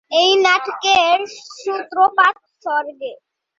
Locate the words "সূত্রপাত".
1.55-2.35